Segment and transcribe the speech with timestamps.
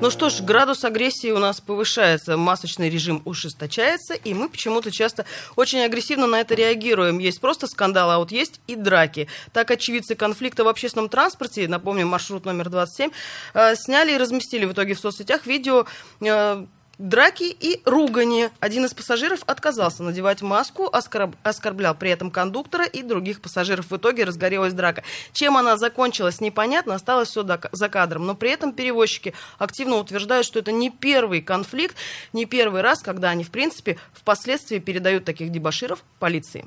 [0.00, 5.26] Ну что ж, градус агрессии у нас повышается, масочный режим ужесточается, и мы почему-то часто
[5.56, 7.18] очень агрессивно на это реагируем.
[7.18, 9.26] Есть просто скандалы, а вот есть и драки.
[9.52, 13.10] Так очевидцы конфликта в общественном транспорте, напомню, маршрут номер 27,
[13.54, 15.84] э, сняли и разместили в итоге в соцсетях видео
[16.20, 16.64] э,
[16.98, 18.50] Драки и ругани.
[18.58, 21.36] Один из пассажиров отказался надевать маску, оскорб...
[21.44, 23.92] оскорблял при этом кондуктора и других пассажиров.
[23.92, 25.04] В итоге разгорелась драка.
[25.32, 28.26] Чем она закончилась, непонятно, осталось все за кадром.
[28.26, 31.94] Но при этом перевозчики активно утверждают, что это не первый конфликт,
[32.32, 36.64] не первый раз, когда они, в принципе, впоследствии передают таких дебаширов полиции.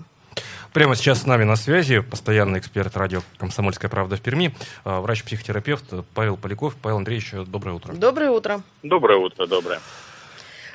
[0.71, 5.83] Прямо сейчас с нами на связи постоянный эксперт радио «Комсомольская правда» в Перми, э, врач-психотерапевт
[6.13, 6.75] Павел Поляков.
[6.81, 7.91] Павел Андреевич, доброе утро.
[7.91, 8.61] Доброе утро.
[8.81, 9.81] Доброе утро, доброе.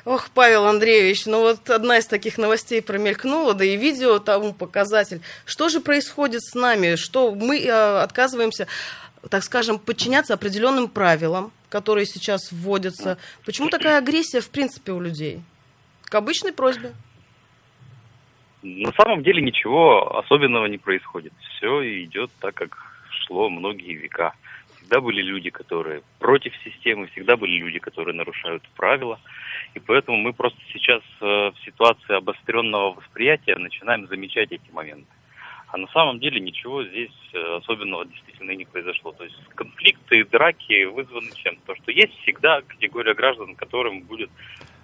[0.07, 5.19] Ох, Павел Андреевич, ну вот одна из таких новостей промелькнула, да и видео тому показатель.
[5.45, 6.95] Что же происходит с нами?
[6.95, 8.67] Что мы э, отказываемся,
[9.29, 13.17] так скажем, подчиняться определенным правилам, которые сейчас вводятся?
[13.45, 15.41] Почему такая агрессия, в принципе, у людей?
[16.05, 16.93] К обычной просьбе.
[18.63, 21.33] На самом деле ничего особенного не происходит.
[21.57, 22.77] Все идет так, как
[23.09, 24.31] шло многие века.
[24.77, 29.19] Всегда были люди, которые против системы, всегда были люди, которые нарушают правила.
[29.77, 35.05] И поэтому мы просто сейчас э, в ситуации обостренного восприятия начинаем замечать эти моменты.
[35.67, 39.11] А на самом деле ничего здесь э, особенного действительно не произошло.
[39.11, 41.57] То есть конфликты, драки вызваны чем?
[41.67, 44.31] То, что есть всегда категория граждан, которым будет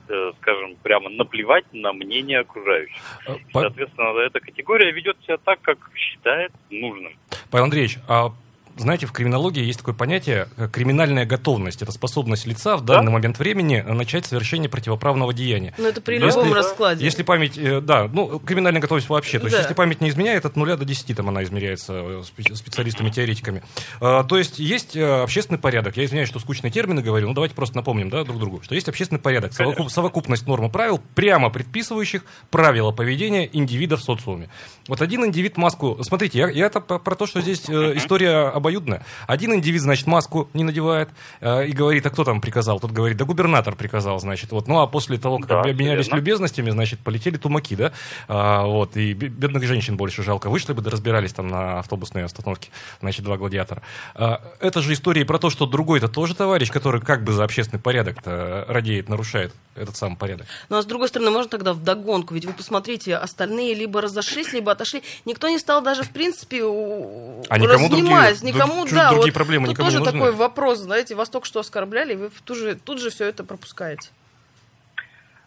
[0.09, 3.01] э, скажем, прямо наплевать на мнение окружающих.
[3.27, 7.13] И, соответственно, эта категория ведет себя так, как считает нужным.
[7.49, 8.29] Павел Андреевич, а
[8.77, 11.81] знаете, в криминологии есть такое понятие как криминальная готовность.
[11.81, 13.11] Это способность лица в данный да?
[13.11, 15.73] момент времени начать совершение противоправного деяния.
[15.77, 17.05] Ну, это при любом если, раскладе.
[17.05, 19.39] Если память, э, да, ну, криминальная готовность вообще.
[19.39, 19.61] То есть, да.
[19.61, 22.23] если память не изменяет, от нуля до 10 там она измеряется э,
[22.55, 23.63] специалистами-теоретиками.
[24.01, 25.97] А, то есть, есть э, общественный порядок.
[25.97, 28.89] Я извиняюсь, что скучные термины говорю, но давайте просто напомним, да, друг другу, что есть
[28.89, 34.49] общественный порядок, совокуп, совокупность норм и правил, прямо предписывающих правила поведения индивида в социуме.
[34.87, 35.99] Вот один индивид маску...
[36.01, 39.05] Смотрите, я, я это про то, что здесь история обоюдная.
[39.27, 41.09] Один индивид, значит, маску не надевает
[41.41, 42.79] э, и говорит, а кто там приказал?
[42.79, 44.51] Тот говорит, да губернатор приказал, значит.
[44.51, 44.67] Вот.
[44.67, 46.17] Ну, а после того, как да, обменялись верно.
[46.17, 47.91] любезностями, значит, полетели тумаки, да?
[48.29, 50.49] А, вот, и бедных женщин больше жалко.
[50.49, 52.69] Вышли бы, да разбирались там на автобусной остановке,
[53.01, 53.81] значит, два гладиатора.
[54.15, 57.81] А, это же история про то, что другой-то тоже товарищ, который как бы за общественный
[57.81, 60.47] порядок радеет, нарушает этот самый порядок.
[60.69, 64.53] Ну, а с другой стороны, можно тогда в догонку, ведь вы посмотрите, остальные либо разошлись,
[64.53, 65.03] либо отошли.
[65.25, 69.87] Никто не стал даже, в принципе, а никому другие, никому, да, другие вот проблемы никому
[69.87, 70.19] тоже не нужны.
[70.19, 73.43] такой вопрос, знаете, вас только что оскорбляли, и вы тут же, тут же все это
[73.43, 74.09] пропускаете.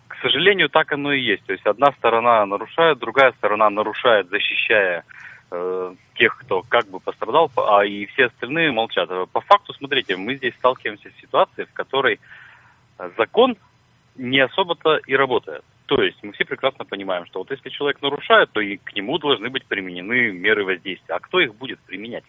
[0.08, 1.44] К сожалению, так оно и есть.
[1.44, 5.04] То есть одна сторона нарушает, другая сторона нарушает, защищая
[5.50, 9.08] э, тех, кто как бы пострадал, а и все остальные молчат.
[9.32, 12.18] По факту, смотрите, мы здесь сталкиваемся с ситуацией, в которой
[13.16, 13.56] закон
[14.16, 15.62] не особо-то и работает.
[15.86, 19.18] То есть мы все прекрасно понимаем, что вот если человек нарушает, то и к нему
[19.18, 21.14] должны быть применены меры воздействия.
[21.14, 22.24] А кто их будет применять?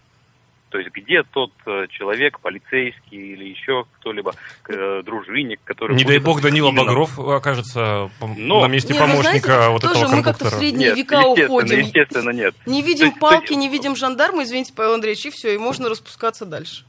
[0.70, 4.34] То есть где тот э, человек, полицейский или еще кто-либо,
[4.68, 5.96] э, дружинник, который...
[5.96, 6.84] Не дай бог Данила именно...
[6.84, 8.62] Багров окажется Но...
[8.62, 11.80] на месте не, помощника знаете, вот тоже этого мы как-то в средние нет, века уходим.
[11.80, 12.54] естественно, нет.
[12.66, 16.46] Не видим есть, палки, не видим жандарма, извините, Павел Андреевич, и все, и можно распускаться
[16.46, 16.84] дальше.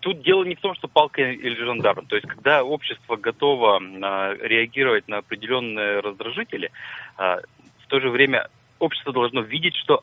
[0.00, 2.06] Тут дело не в том, что палка или жандарм.
[2.06, 6.72] То есть, когда общество готово а, реагировать на определенные раздражители,
[7.18, 7.40] а,
[7.84, 8.48] в то же время
[8.78, 10.02] общество должно видеть, что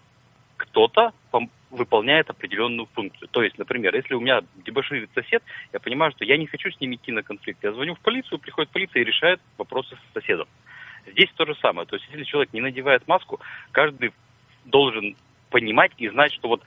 [0.78, 1.12] кто-то
[1.72, 3.28] выполняет определенную функцию.
[3.30, 5.44] То есть, например, если у меня дебоширит сосед,
[5.74, 7.64] я понимаю, что я не хочу с ним идти на конфликт.
[7.64, 10.48] Я звоню в полицию, приходит полиция и решает вопросы с соседом.
[11.08, 11.88] Здесь то же самое.
[11.88, 13.40] То есть, если человек не надевает маску,
[13.72, 14.14] каждый
[14.66, 15.16] должен
[15.50, 16.62] понимать и знать, что вот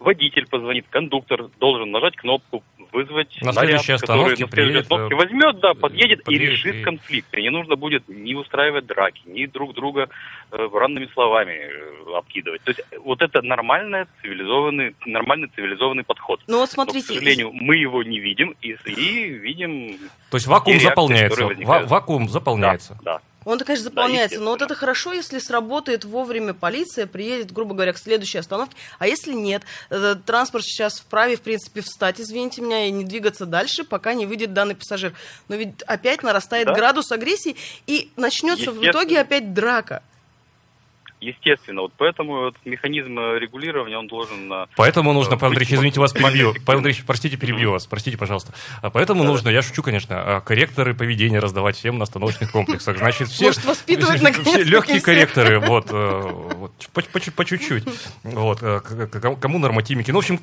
[0.00, 5.74] водитель позвонит, кондуктор должен нажать кнопку, вызвать на наряд, который на следующей остановке возьмет, да,
[5.74, 6.82] подъедет, подъедет и решит и...
[6.82, 7.32] конфликт.
[7.34, 10.08] И не нужно будет ни устраивать драки, ни друг друга
[10.50, 12.62] э, ранными словами э, обкидывать.
[12.62, 16.40] То есть вот это нормальный цивилизованный, нормальный цивилизованный подход.
[16.48, 17.06] Ну вот смотрите...
[17.08, 19.98] Но, к сожалению, мы его не видим и, и видим...
[20.30, 21.46] То есть вакуум реакции, заполняется.
[21.86, 22.98] Вакуум заполняется.
[23.02, 23.20] Да, да.
[23.44, 27.92] Он-то, конечно, заполняется, да, но вот это хорошо, если сработает вовремя полиция, приедет, грубо говоря,
[27.92, 32.86] к следующей остановке, а если нет, э, транспорт сейчас вправе, в принципе, встать, извините меня,
[32.86, 35.14] и не двигаться дальше, пока не выйдет данный пассажир.
[35.48, 36.74] Но ведь опять нарастает да?
[36.74, 37.56] градус агрессии,
[37.86, 40.02] и начнется в итоге опять драка.
[41.20, 44.50] Естественно, вот поэтому вот механизм регулирования, он должен...
[44.50, 46.54] Э, поэтому нужно, Павел Андреевич, извините, вас перебью.
[46.64, 48.54] Павел Андреевич, простите, перебью вас, простите, пожалуйста.
[48.80, 49.28] А поэтому да.
[49.28, 52.96] нужно, я шучу, конечно, а корректоры поведения раздавать всем на остановочных комплексах.
[52.96, 53.46] Значит, все...
[53.46, 56.20] Может, воспитывать, наконец Все легкие корректоры, вот, э,
[56.56, 57.84] вот по, по, по чуть-чуть.
[58.22, 60.10] Вот, э, кому нормотимики.
[60.10, 60.40] Ну, в общем,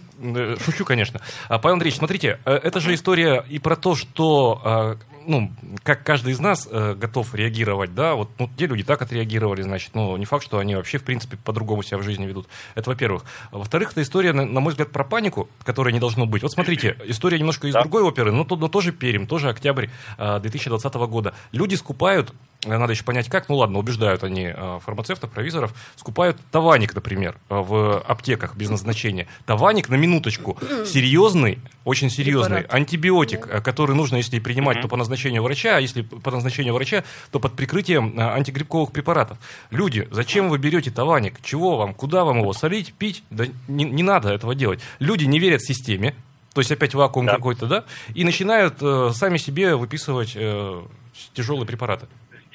[0.63, 1.21] шучу, конечно.
[1.49, 4.95] А, Павел Андреевич, смотрите, это же история и про то, что
[5.27, 5.51] ну,
[5.83, 9.91] как каждый из нас э, готов реагировать, да, вот ну, те люди так отреагировали, значит,
[9.93, 12.47] ну, не факт, что они вообще, в принципе, по-другому себя в жизни ведут.
[12.75, 13.23] Это во-первых.
[13.51, 16.43] Во-вторых, это история, на, на мой взгляд, про панику, которая не должно быть.
[16.43, 17.81] Вот смотрите, история немножко из да.
[17.81, 19.87] другой оперы, но, но тоже Перим, тоже октябрь
[20.17, 21.33] э, 2020 года.
[21.51, 22.33] Люди скупают
[22.65, 27.55] надо еще понять как, ну ладно, убеждают они э, фармацевтов, провизоров, скупают таваник, например, э,
[27.55, 29.27] в аптеках без назначения.
[29.45, 32.73] Таваник, на минуточку, серьезный, очень серьезный Препарат.
[32.73, 37.03] антибиотик, э, который нужно, если принимать, то по назначению врача, а если по назначению врача,
[37.31, 39.37] то под прикрытием антигрибковых препаратов.
[39.69, 41.41] Люди, зачем вы берете таваник?
[41.43, 41.93] Чего вам?
[41.93, 42.53] Куда вам его?
[42.53, 42.93] Солить?
[42.93, 43.23] Пить?
[43.29, 44.79] Да не, не надо этого делать.
[44.99, 46.15] Люди не верят системе,
[46.53, 47.35] то есть опять вакуум да.
[47.35, 50.81] какой-то, да, и начинают э, сами себе выписывать э,
[51.35, 52.07] тяжелые препараты.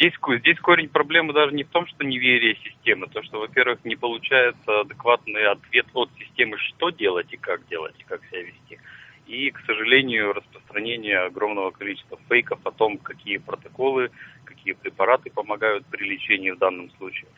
[0.02, 3.94] Здесь, здесь корень проблемы даже не в том, что неверие системы, то, что, во-первых, не
[3.94, 8.80] получается адекватный ответ от системы, что делать и как делать, и как себя вести.
[9.28, 14.10] И, к сожалению, распространение огромного количества фейков о том, какие протоколы,
[14.44, 17.28] какие препараты помогают при лечении в данном случае.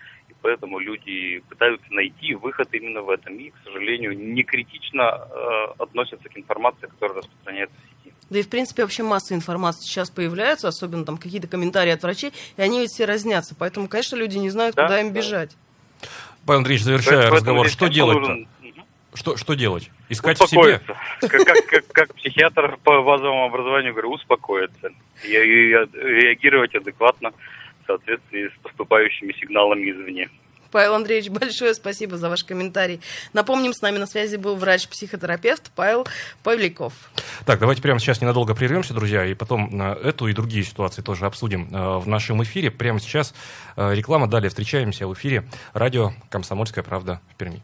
[0.44, 3.34] Поэтому люди пытаются найти выход именно в этом.
[3.38, 8.14] И, к сожалению, не критично э, относятся к информации, которая распространяется в сети.
[8.28, 12.34] Да и, в принципе, вообще масса информации сейчас появляется, особенно там какие-то комментарии от врачей,
[12.58, 13.54] и они ведь все разнятся.
[13.58, 15.18] Поэтому, конечно, люди не знают, да, куда им да.
[15.18, 15.56] бежать.
[16.44, 18.46] Павел Андреевич, завершая Поэтому разговор, что делать-то?
[19.14, 19.90] Что, что делать?
[20.10, 20.82] Искать в себе?
[21.20, 24.90] Как, как, как, как психиатр по базовому образованию говорю, успокоиться.
[25.22, 27.32] Реагировать адекватно
[27.84, 30.28] в соответствии с поступающими сигналами извне.
[30.74, 33.00] Павел Андреевич, большое спасибо за ваш комментарий.
[33.32, 36.04] Напомним, с нами на связи был врач-психотерапевт Павел
[36.42, 36.92] Павликов.
[37.46, 41.68] Так, давайте прямо сейчас ненадолго прервемся, друзья, и потом эту и другие ситуации тоже обсудим
[41.72, 42.72] э, в нашем эфире.
[42.72, 43.36] Прямо сейчас
[43.76, 45.44] э, реклама, далее встречаемся в эфире
[45.74, 47.62] радио «Комсомольская правда» в Перми.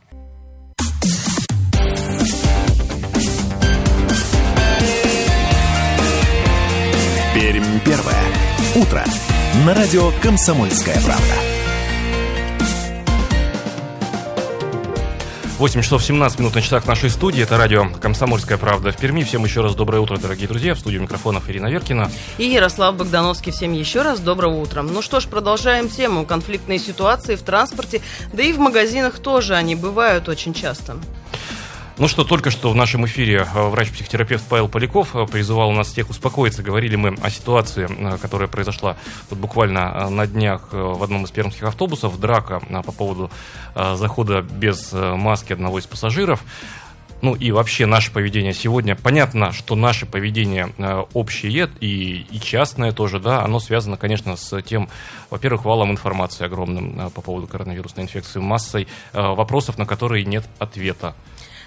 [7.34, 8.49] Пермь первое.
[8.80, 9.04] Утро.
[9.66, 11.34] На радио «Комсомольская правда».
[15.58, 17.42] 8 часов 17 минут на часах нашей студии.
[17.42, 19.22] Это радио «Комсомольская правда» в Перми.
[19.22, 20.74] Всем еще раз доброе утро, дорогие друзья.
[20.74, 22.10] В студию микрофонов Ирина Веркина.
[22.38, 23.52] И Ярослав Богдановский.
[23.52, 24.82] Всем еще раз доброго утра.
[24.82, 26.24] Ну что ж, продолжаем тему.
[26.24, 28.00] Конфликтные ситуации в транспорте,
[28.32, 30.96] да и в магазинах тоже они бывают очень часто.
[32.00, 36.08] Ну что, только что в нашем эфире э, врач-психотерапевт Павел Поляков э, призывал нас всех
[36.08, 36.62] успокоиться.
[36.62, 38.96] Говорили мы о ситуации, э, которая произошла
[39.28, 42.18] вот буквально на днях в одном из пермских автобусов.
[42.18, 43.30] Драка по поводу
[43.74, 46.42] захода без маски одного из пассажиров.
[47.20, 48.96] Ну и вообще наше поведение сегодня.
[48.96, 50.72] Понятно, что наше поведение
[51.12, 54.88] общее и, и частное тоже, да, оно связано, конечно, с тем,
[55.28, 61.14] во-первых, валом информации огромным по поводу коронавирусной инфекции, массой вопросов, на которые нет ответа.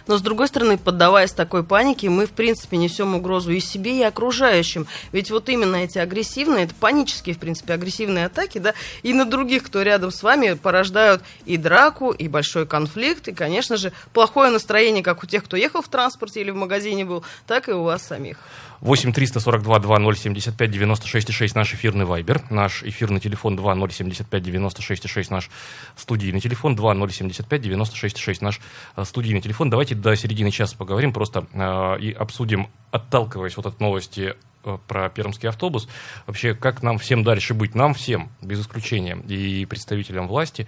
[0.07, 4.03] Но, с другой стороны, поддаваясь такой панике, мы, в принципе, несем угрозу и себе, и
[4.03, 4.87] окружающим.
[5.11, 9.63] Ведь вот именно эти агрессивные, это панические, в принципе, агрессивные атаки, да, и на других,
[9.63, 15.03] кто рядом с вами, порождают и драку, и большой конфликт, и, конечно же, плохое настроение
[15.03, 18.03] как у тех, кто ехал в транспорте или в магазине был, так и у вас
[18.03, 18.37] самих.
[18.83, 22.41] 8 342 2075 96 6 наш эфирный вайбер.
[22.49, 25.49] Наш эфирный телефон 2075 96 6 наш
[25.95, 28.59] студийный телефон 2075 96 6 наш
[28.97, 29.69] э, студийный телефон.
[29.69, 34.35] Давайте до середины часа поговорим просто э, и обсудим, отталкиваясь вот от новости
[34.65, 35.87] э, про пермский автобус.
[36.27, 37.75] Вообще, как нам всем дальше быть?
[37.75, 40.67] Нам всем, без исключения, и представителям власти,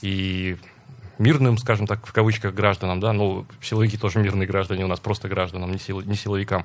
[0.00, 0.58] и
[1.18, 5.28] мирным, скажем так, в кавычках, гражданам, да, ну, силовики тоже мирные граждане у нас, просто
[5.28, 6.64] гражданам, не, сил, не силовикам,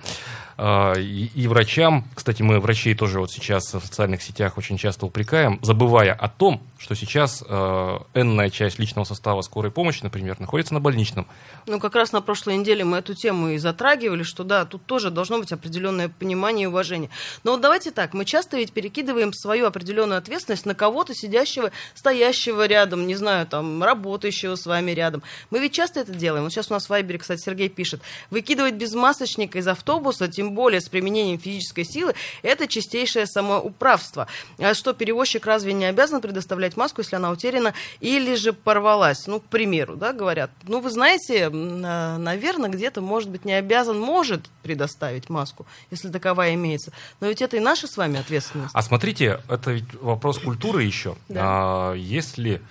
[0.57, 5.05] а, и, и врачам, кстати, мы врачей тоже вот сейчас в социальных сетях очень часто
[5.05, 10.73] упрекаем, забывая о том, что сейчас э, энная часть личного состава скорой помощи, например, находится
[10.73, 11.25] на больничном.
[11.65, 15.09] Ну, как раз на прошлой неделе мы эту тему и затрагивали, что да, тут тоже
[15.09, 17.09] должно быть определенное понимание и уважение.
[17.45, 22.67] Но вот давайте так, мы часто ведь перекидываем свою определенную ответственность на кого-то сидящего, стоящего
[22.67, 25.23] рядом, не знаю, там, работающего, сидящего с вами рядом.
[25.49, 26.43] Мы ведь часто это делаем.
[26.43, 28.01] Вот сейчас у нас в Вайбере, кстати, Сергей пишет.
[28.29, 34.27] Выкидывать без масочника из автобуса, тем более с применением физической силы, это чистейшее самоуправство.
[34.59, 39.27] А что, перевозчик разве не обязан предоставлять маску, если она утеряна или же порвалась?
[39.27, 40.51] Ну, к примеру, да, говорят.
[40.63, 46.91] Ну, вы знаете, наверное, где-то, может быть, не обязан, может предоставить маску, если таковая имеется.
[47.19, 48.71] Но ведь это и наша с вами ответственность.
[48.73, 51.15] А смотрите, это ведь вопрос культуры еще.
[51.29, 51.41] Да.
[51.43, 52.61] А, если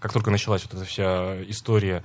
[0.00, 2.02] как только началась вот эта вся история,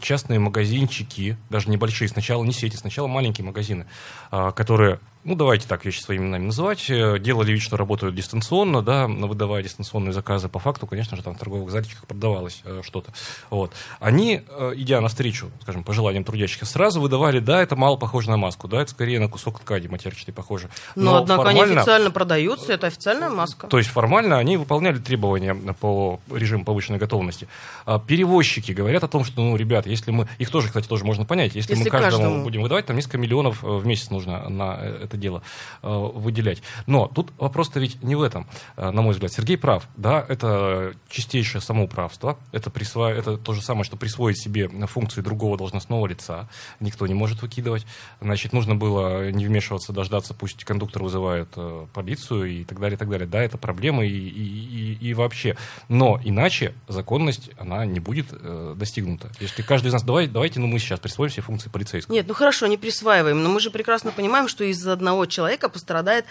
[0.00, 3.86] частные магазинчики, даже небольшие, сначала не сети, сначала маленькие магазины,
[4.30, 8.80] а, которые ну, давайте так вещи своими именами называть, э, делали вид, что работают дистанционно,
[8.80, 10.48] да, выдавая дистанционные заказы.
[10.48, 13.12] По факту, конечно же, там в торговых заличках продавалось э, что-то.
[13.50, 13.72] Вот.
[13.98, 18.66] Они, э, идя навстречу, скажем, пожеланиям трудящихся, сразу выдавали, да, это мало похоже на маску,
[18.66, 20.70] да, это скорее на кусок ткани матерчатой похоже.
[20.96, 23.66] Но, Но однако формально, они официально продаются, это официальная маска.
[23.66, 27.46] То есть формально они выполняли требования по режиму повышенной готовности.
[27.84, 31.24] А перевозчики говорят о том, что, ну, ребят, если мы, их тоже, кстати, тоже можно
[31.24, 34.74] понять, если, если мы каждому, каждому будем выдавать, там несколько миллионов в месяц нужно на
[34.74, 35.42] это дело
[35.82, 36.62] э, выделять.
[36.86, 38.46] Но тут вопрос-то ведь не в этом,
[38.76, 39.32] э, на мой взгляд.
[39.32, 43.10] Сергей прав, да, это чистейшее самоуправство, это, присво...
[43.12, 46.48] это то же самое, что присвоить себе функции другого должностного лица,
[46.80, 47.86] никто не может выкидывать.
[48.20, 52.98] Значит, нужно было не вмешиваться, дождаться, пусть кондуктор вызывает э, полицию и так далее, и
[52.98, 53.28] так далее.
[53.28, 55.56] Да, это проблема и, и, и, и вообще.
[55.88, 59.30] Но иначе законность, она не будет э, достигнута.
[59.38, 62.14] Если каждый из нас, давай, давайте, ну мы сейчас присвоим все функции полицейского.
[62.14, 66.26] Нет, ну хорошо, не присваиваем, но мы же прекрасно понимаем, что из одного человека пострадает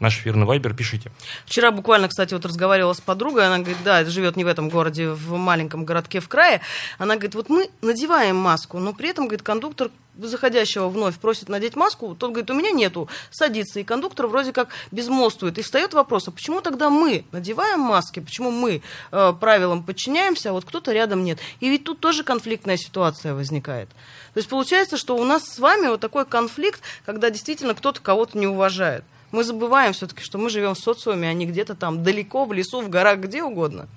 [0.00, 1.10] наш эфирный вайбер, пишите.
[1.46, 5.10] Вчера буквально, кстати, вот разговаривала с подругой, она говорит, да, живет не в этом городе,
[5.10, 6.60] в маленьком городке в крае.
[6.98, 11.76] Она говорит, вот мы надеваем маску, но при этом, говорит, кондуктор заходящего вновь просит надеть
[11.76, 15.58] маску, тот говорит, у меня нету, садится, и кондуктор вроде как безмолвствует.
[15.58, 20.52] И встает вопрос, а почему тогда мы надеваем маски, почему мы э, правилам подчиняемся, а
[20.52, 21.38] вот кто-то рядом нет.
[21.60, 23.88] И ведь тут тоже конфликтная ситуация возникает.
[23.88, 28.38] То есть получается, что у нас с вами вот такой конфликт, когда действительно кто-то кого-то
[28.38, 29.04] не уважает.
[29.34, 32.82] Мы забываем все-таки, что мы живем в социуме, а не где-то там далеко, в лесу,
[32.82, 33.88] в горах, где угодно.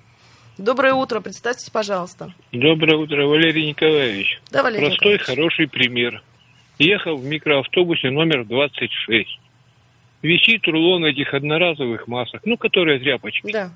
[0.58, 2.34] Доброе утро, представьтесь, пожалуйста.
[2.50, 4.40] Доброе утро, Валерий Николаевич.
[4.50, 5.26] Да, Валерий Простой, Николаевич.
[5.26, 6.24] хороший пример.
[6.80, 9.38] Ехал в микроавтобусе номер 26.
[10.22, 13.52] Висит рулон этих одноразовых масок, ну, которые тряпочки.
[13.52, 13.70] Да.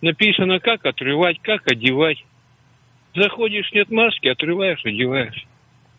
[0.00, 2.24] Написано, как отрывать, как одевать.
[3.14, 5.46] Заходишь, нет маски, отрываешь, одеваешь.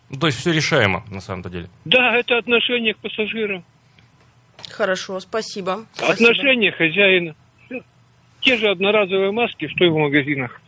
[0.09, 1.69] Ну, то есть все решаемо, на самом-то деле.
[1.85, 3.63] Да, это отношение к пассажирам.
[4.69, 5.85] Хорошо, спасибо.
[5.97, 6.93] Отношение спасибо.
[6.93, 7.35] хозяина.
[8.41, 10.59] Те же одноразовые маски, что и в магазинах.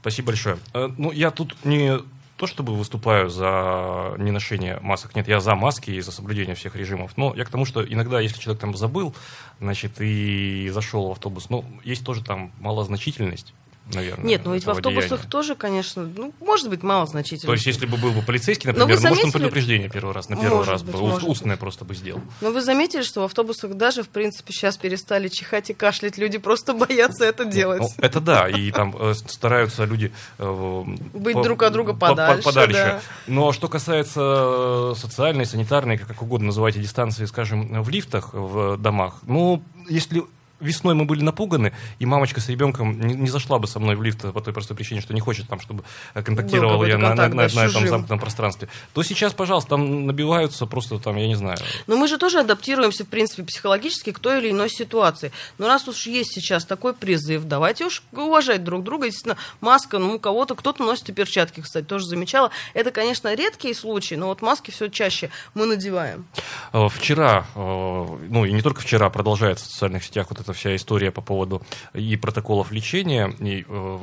[0.00, 0.58] Спасибо большое.
[0.74, 1.98] Э, ну, я тут не
[2.36, 7.16] то чтобы выступаю за неношение масок, нет, я за маски и за соблюдение всех режимов,
[7.16, 9.14] но я к тому, что иногда, если человек там забыл,
[9.58, 13.54] значит, и зашел в автобус, ну, есть тоже там малозначительность,
[13.94, 14.26] наверное.
[14.26, 15.30] Нет, ну ведь в автобусах деяния.
[15.30, 17.46] тоже, конечно, ну, может быть, мало значительно.
[17.46, 19.08] То есть, если бы был бы полицейский, например, заметили...
[19.08, 21.60] может, он предупреждение первый раз, на первый может раз быть, бы, может устное быть.
[21.60, 22.20] просто бы сделал.
[22.40, 26.38] Но вы заметили, что в автобусах даже, в принципе, сейчас перестали чихать и кашлять, люди
[26.38, 27.80] просто боятся это делать.
[27.80, 30.12] Ну, это да, и там э, стараются люди...
[30.38, 32.42] Э, Быть по, друг от друга подальше.
[32.42, 32.72] По, подальше.
[32.74, 33.00] Да.
[33.26, 39.62] Но что касается социальной, санитарной, как угодно называйте, дистанции, скажем, в лифтах, в домах, ну,
[39.88, 40.24] если
[40.60, 44.02] весной мы были напуганы, и мамочка с ребенком не, не зашла бы со мной в
[44.02, 45.84] лифт по той простой причине, что не хочет там, чтобы
[46.14, 50.66] э, контактировал я на, на, на, на этом замкнутом пространстве, то сейчас, пожалуйста, там набиваются
[50.66, 51.58] просто там, я не знаю.
[51.86, 55.32] Но мы же тоже адаптируемся, в принципе, психологически к той или иной ситуации.
[55.58, 59.06] Но раз уж есть сейчас такой призыв, давайте уж уважать друг друга.
[59.06, 62.50] Естественно, маска, ну, у кого-то, кто-то носит и перчатки, кстати, тоже замечала.
[62.74, 66.26] Это, конечно, редкие случаи, но вот маски все чаще мы надеваем.
[66.72, 70.76] Э, вчера, э, ну, и не только вчера, продолжается в социальных сетях вот эта вся
[70.76, 71.62] история по поводу
[71.92, 73.34] и протоколов лечения.
[73.40, 73.98] И, э,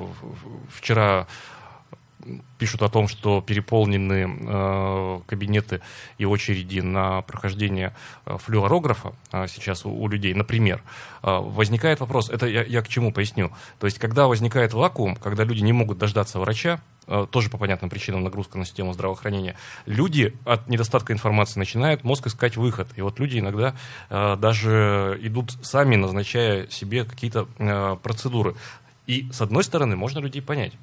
[0.70, 1.28] вчера
[2.58, 5.82] пишут о том, что переполнены э, кабинеты
[6.18, 7.94] и очереди на прохождение
[8.26, 10.34] э, флюорографа э, сейчас у, у людей.
[10.34, 10.82] Например,
[11.22, 13.52] э, возникает вопрос, это я, я к чему поясню.
[13.80, 17.90] То есть, когда возникает вакуум, когда люди не могут дождаться врача, э, тоже по понятным
[17.90, 22.88] причинам нагрузка на систему здравоохранения, люди от недостатка информации начинают мозг искать выход.
[22.96, 23.76] И вот люди иногда
[24.10, 28.56] э, даже идут сами, назначая себе какие-то э, процедуры.
[29.06, 30.74] И, с одной стороны, можно людей понять.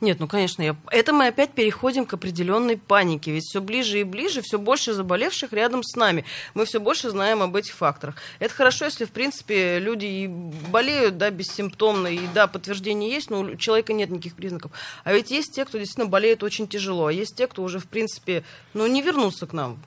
[0.00, 0.76] Нет, ну, конечно, я...
[0.90, 5.52] это мы опять переходим к определенной панике, ведь все ближе и ближе, все больше заболевших
[5.52, 6.24] рядом с нами.
[6.54, 8.16] Мы все больше знаем об этих факторах.
[8.38, 13.40] Это хорошо, если, в принципе, люди и болеют, да, бессимптомно, и, да, подтверждение есть, но
[13.40, 14.72] у человека нет никаких признаков.
[15.04, 17.86] А ведь есть те, кто действительно болеет очень тяжело, а есть те, кто уже, в
[17.86, 19.78] принципе, ну, не вернутся к нам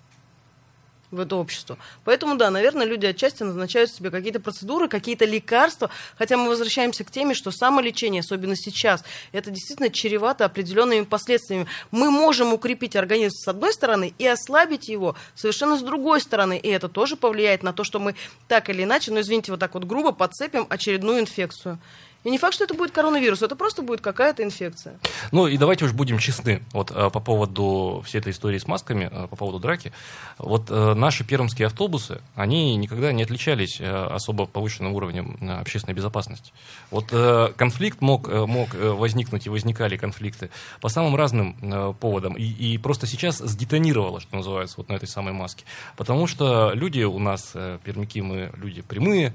[1.11, 1.77] в это общество.
[2.03, 7.11] Поэтому, да, наверное, люди отчасти назначают себе какие-то процедуры, какие-то лекарства, хотя мы возвращаемся к
[7.11, 11.67] теме, что самолечение, особенно сейчас, это действительно чревато определенными последствиями.
[11.91, 16.67] Мы можем укрепить организм с одной стороны и ослабить его совершенно с другой стороны, и
[16.67, 18.15] это тоже повлияет на то, что мы
[18.47, 21.79] так или иначе, ну, извините, вот так вот грубо подцепим очередную инфекцию.
[22.23, 24.99] И не факт, что это будет коронавирус, это просто будет какая-то инфекция.
[25.31, 26.61] Ну и давайте уж будем честны.
[26.73, 29.93] Вот э, по поводу всей этой истории с масками, э, по поводу драки.
[30.37, 36.51] Вот э, наши пермские автобусы, они никогда не отличались особо повышенным уровнем общественной безопасности.
[36.91, 37.09] Вот
[37.55, 40.49] конфликт мог, мог возникнуть и возникали конфликты
[40.81, 42.33] по самым разным поводам.
[42.33, 45.63] И, и просто сейчас сдетонировало, что называется, вот на этой самой маске.
[45.95, 49.33] Потому что люди у нас, пермяки, мы люди прямые,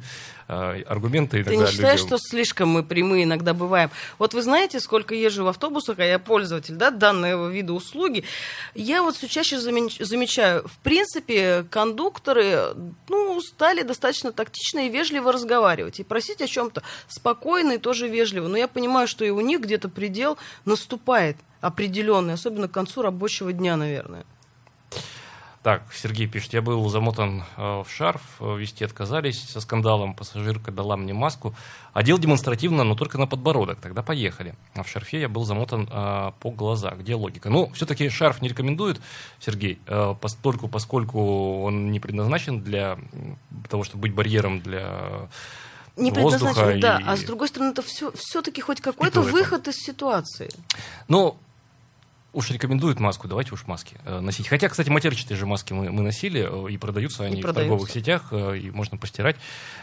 [0.49, 2.09] аргументы иногда Ты не считаешь, люди...
[2.09, 3.91] что слишком мы прямые иногда бываем?
[4.19, 8.25] Вот вы знаете, сколько езжу в автобусах, а я пользователь да, данного вида услуги,
[8.75, 12.75] я вот все чаще замечаю, в принципе, кондукторы
[13.09, 16.01] ну, стали достаточно тактично и вежливо разговаривать.
[16.01, 18.49] И просить о чем-то спокойно и тоже вежливо.
[18.49, 23.53] Но я понимаю, что и у них где-то предел наступает определенный, особенно к концу рабочего
[23.53, 24.25] дня, наверное.
[25.63, 30.73] Так, Сергей пишет, я был замотан э, в шарф, э, вести отказались со скандалом, пассажирка
[30.73, 31.55] дала мне маску,
[31.93, 34.57] одел демонстративно, но только на подбородок, тогда поехали.
[34.75, 36.91] А в шарфе я был замотан э, по глаза.
[36.91, 37.49] Где логика?
[37.49, 39.01] Ну, все-таки шарф не рекомендует,
[39.39, 42.99] Сергей, э, постольку, поскольку он не предназначен для
[43.71, 45.29] того, чтобы быть барьером для
[45.95, 47.01] не предназначен, да.
[47.07, 50.51] А с другой стороны, это все, все-таки хоть какой-то выход из ситуации.
[51.07, 51.37] Ну,
[52.33, 54.49] Уж рекомендуют маску, давайте уж маски э, носить.
[54.49, 57.69] Хотя, кстати, матерчатые же маски мы, мы носили, э, и продаются они и в продаются.
[57.69, 59.37] торговых сетях, э, и можно постирать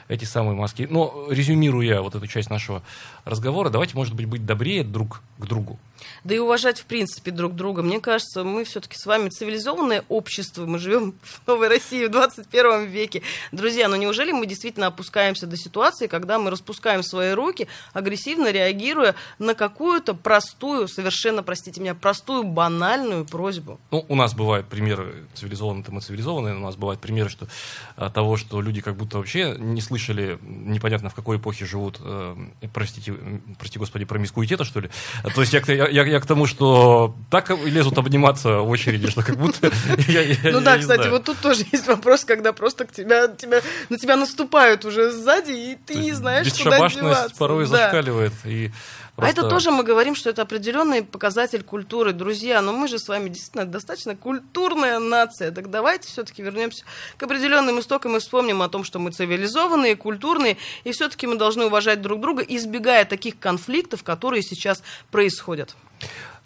[0.07, 0.87] эти самые маски.
[0.89, 2.81] Но, резюмируя вот эту часть нашего
[3.23, 5.79] разговора, давайте, может быть, быть добрее друг к другу
[6.23, 7.81] да и уважать в принципе друг друга.
[7.81, 12.85] Мне кажется, мы все-таки с вами цивилизованное общество, мы живем в новой России в 21
[12.85, 13.21] веке.
[13.51, 19.15] Друзья, ну неужели мы действительно опускаемся до ситуации, когда мы распускаем свои руки, агрессивно реагируя
[19.37, 23.79] на какую-то простую, совершенно, простите меня, простую, банальную просьбу?
[23.91, 27.47] Ну, у нас бывают примеры, цивилизованные-то мы цивилизованные, у нас бывают примеры что,
[27.95, 32.35] а, того, что люди как будто вообще не слышали, непонятно в какой эпохе живут, э,
[32.73, 33.13] простите,
[33.57, 34.89] прости господи, промискуитета, что ли.
[35.35, 39.23] То есть я, я, я, я к тому, что так лезут обниматься в очереди, что
[39.23, 39.71] как будто...
[40.43, 44.15] Ну да, кстати, вот тут тоже есть вопрос, когда просто к тебя, тебя, на тебя
[44.15, 47.35] наступают уже сзади, и ты не знаешь, куда деваться.
[47.37, 48.33] порой зашкаливает.
[48.45, 48.71] И
[49.19, 49.41] Просто...
[49.41, 52.13] А это тоже мы говорим, что это определенный показатель культуры.
[52.13, 55.51] Друзья, но мы же с вами действительно достаточно культурная нация.
[55.51, 56.85] Так давайте все-таки вернемся
[57.17, 61.65] к определенным истокам и вспомним о том, что мы цивилизованные, культурные, и все-таки мы должны
[61.65, 65.75] уважать друг друга, избегая таких конфликтов, которые сейчас происходят.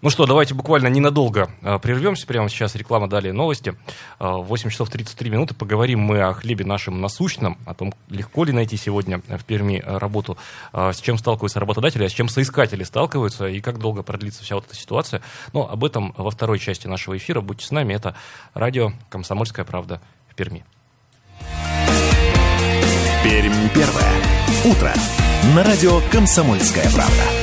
[0.04, 2.28] Ну что, давайте буквально ненадолго э, прервемся.
[2.28, 3.74] Прямо сейчас реклама, далее новости.
[4.20, 5.56] Э, 8 часов 33 минуты.
[5.56, 10.38] Поговорим мы о хлебе нашем насущном, о том, легко ли найти сегодня в Перми работу,
[10.74, 14.56] э, с чем сталкиваются работодатели, а с чем соискатели сталкиваются, и как долго продлится вся
[14.56, 15.22] вот эта ситуация.
[15.54, 17.39] Но об этом во второй части нашего эфира.
[17.39, 17.94] Будьте с нами.
[17.94, 18.13] Это
[18.54, 20.66] радио «Комсомольская правда» в Перми.
[23.24, 24.12] Пермь первое.
[24.66, 24.94] Утро.
[25.56, 27.42] На радио «Комсомольская правда».